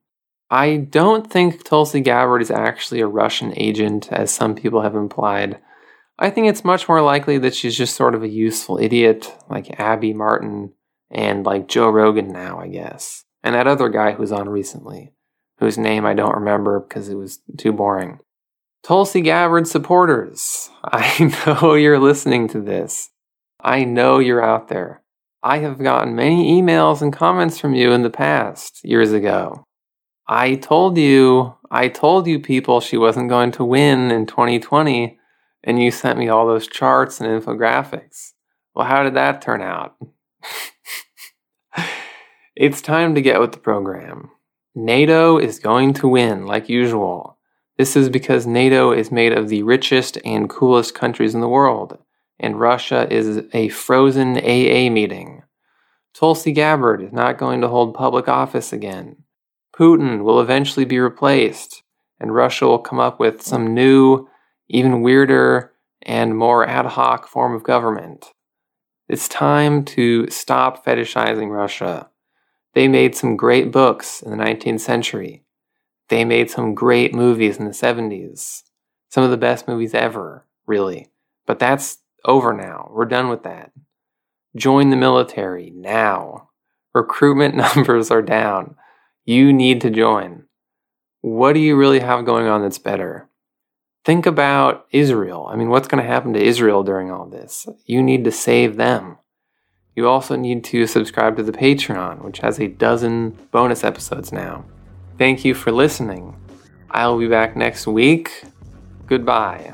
I 0.50 0.78
don't 0.78 1.32
think 1.32 1.64
Tulsi 1.64 2.02
Gabbard 2.02 2.42
is 2.42 2.52
actually 2.52 3.00
a 3.00 3.08
Russian 3.08 3.54
agent, 3.58 4.12
as 4.12 4.32
some 4.32 4.54
people 4.54 4.82
have 4.82 4.96
implied. 4.96 5.60
I 6.20 6.30
think 6.30 6.48
it's 6.48 6.64
much 6.64 6.88
more 6.88 7.02
likely 7.02 7.38
that 7.40 7.56
she's 7.56 7.76
just 7.76 7.96
sort 7.96 8.14
of 8.14 8.24
a 8.24 8.28
useful 8.28 8.78
idiot, 8.78 9.34
like 9.50 9.80
Abby 9.80 10.14
Martin 10.14 10.74
and 11.10 11.46
like 11.46 11.68
Joe 11.68 11.90
Rogan 11.90 12.32
now, 12.32 12.60
I 12.60 12.68
guess. 12.68 13.24
And 13.44 13.56
that 13.56 13.68
other 13.68 13.90
guy 13.90 14.12
who's 14.12 14.32
on 14.32 14.48
recently, 14.48 15.14
whose 15.60 15.78
name 15.78 16.06
I 16.06 16.14
don't 16.14 16.36
remember 16.36 16.80
because 16.80 17.10
it 17.10 17.16
was 17.16 17.40
too 17.58 17.74
boring. 17.74 18.20
Tulsi 18.84 19.22
Gabbard 19.22 19.68
supporters, 19.68 20.70
I 20.84 21.34
know 21.48 21.74
you're 21.74 22.00
listening 22.00 22.48
to 22.50 22.62
this. 22.62 23.10
I 23.66 23.84
know 23.84 24.20
you're 24.20 24.44
out 24.44 24.68
there. 24.68 25.02
I 25.42 25.58
have 25.58 25.82
gotten 25.82 26.16
many 26.16 26.62
emails 26.62 27.02
and 27.02 27.12
comments 27.12 27.58
from 27.58 27.74
you 27.74 27.94
in 27.94 28.04
the 28.04 28.12
past, 28.12 28.80
years 28.84 29.12
ago. 29.12 29.64
I 30.28 30.54
told 30.54 31.00
you, 31.00 31.56
I 31.72 31.88
told 31.88 32.28
you 32.28 32.40
people 32.40 32.80
she 32.80 32.96
wasn't 32.96 33.30
going 33.30 33.52
to 33.54 33.66
win 33.66 34.12
in 34.12 34.28
2020, 34.28 35.18
and 35.64 35.82
you 35.82 35.90
sent 35.90 36.20
me 36.20 36.30
all 36.30 36.46
those 36.46 36.68
charts 36.68 37.20
and 37.20 37.28
infographics. 37.28 38.34
Well, 38.76 38.86
how 38.86 39.02
did 39.02 39.16
that 39.16 39.42
turn 39.42 39.64
out? 39.64 39.96
it's 42.56 42.84
time 42.84 43.16
to 43.16 43.22
get 43.22 43.40
with 43.40 43.52
the 43.52 43.58
program. 43.58 44.30
NATO 44.76 45.40
is 45.40 45.58
going 45.58 45.96
to 45.96 46.08
win, 46.08 46.46
like 46.46 46.70
usual. 46.70 47.40
This 47.80 47.96
is 47.96 48.10
because 48.10 48.46
NATO 48.46 48.92
is 48.92 49.12
made 49.12 49.34
of 49.34 49.50
the 49.50 49.64
richest 49.64 50.20
and 50.24 50.48
coolest 50.48 50.94
countries 50.94 51.34
in 51.34 51.42
the 51.42 51.50
world, 51.50 51.98
and 52.40 52.60
Russia 52.60 53.08
is 53.12 53.44
a 53.54 53.70
frozen 53.70 54.38
AA 54.38 54.90
meeting. 54.90 55.44
Tulsi 56.14 56.52
Gabbard 56.52 57.02
is 57.02 57.12
not 57.12 57.38
going 57.38 57.62
to 57.62 57.68
hold 57.68 57.94
public 57.94 58.28
office 58.28 58.72
again. 58.72 59.24
Putin 59.76 60.24
will 60.24 60.40
eventually 60.40 60.86
be 60.86 61.00
replaced, 61.00 61.84
and 62.20 62.34
Russia 62.34 62.66
will 62.66 62.80
come 62.80 63.00
up 63.00 63.20
with 63.20 63.42
some 63.42 63.74
new, 63.74 64.28
even 64.70 65.02
weirder, 65.02 65.74
and 66.02 66.38
more 66.38 66.68
ad 66.68 66.86
hoc 66.86 67.28
form 67.28 67.54
of 67.54 67.64
government. 67.64 68.32
It's 69.10 69.28
time 69.28 69.84
to 69.86 70.30
stop 70.30 70.86
fetishizing 70.86 71.50
Russia. 71.50 72.10
They 72.74 72.88
made 72.88 73.16
some 73.16 73.36
great 73.36 73.72
books 73.72 74.22
in 74.22 74.32
the 74.32 74.38
19th 74.44 74.82
century. 74.82 75.44
They 76.10 76.26
made 76.26 76.50
some 76.50 76.74
great 76.74 77.14
movies 77.14 77.58
in 77.58 77.66
the 77.66 77.72
70s. 77.72 78.64
Some 79.10 79.24
of 79.24 79.32
the 79.32 79.38
best 79.38 79.68
movies 79.68 79.94
ever, 79.94 80.46
really. 80.66 81.10
But 81.46 81.60
that's 81.60 82.00
over 82.26 82.54
now. 82.54 82.90
We're 82.92 83.06
done 83.06 83.30
with 83.30 83.44
that. 83.44 83.72
Join 84.56 84.90
the 84.90 84.96
military 84.96 85.70
now. 85.70 86.50
Recruitment 86.94 87.56
numbers 87.76 88.12
are 88.12 88.22
down. 88.22 88.76
You 89.26 89.54
need 89.54 89.82
to 89.82 89.90
join. 89.90 90.44
What 91.22 91.54
do 91.54 91.60
you 91.60 91.76
really 91.76 92.00
have 92.00 92.26
going 92.26 92.48
on 92.48 92.62
that's 92.62 92.78
better? 92.78 93.30
Think 94.04 94.28
about 94.28 94.86
Israel. 94.92 95.48
I 95.50 95.56
mean, 95.56 95.70
what's 95.70 95.88
going 95.88 96.04
to 96.04 96.08
happen 96.08 96.34
to 96.34 96.44
Israel 96.44 96.84
during 96.84 97.10
all 97.10 97.26
this? 97.26 97.66
You 97.86 98.04
need 98.04 98.24
to 98.26 98.32
save 98.32 98.76
them. 98.76 99.18
You 99.96 100.08
also 100.08 100.36
need 100.36 100.64
to 100.66 100.86
subscribe 100.86 101.38
to 101.38 101.44
the 101.44 101.52
Patreon, 101.52 102.24
which 102.24 102.40
has 102.40 102.60
a 102.60 102.68
dozen 102.68 103.32
bonus 103.52 103.84
episodes 103.84 104.32
now. 104.32 104.66
Thank 105.18 105.44
you 105.44 105.56
for 105.56 105.72
listening. 105.72 106.36
I'll 106.92 107.18
be 107.18 107.28
back 107.28 107.56
next 107.56 107.88
week. 107.88 108.44
Goodbye. 109.08 109.74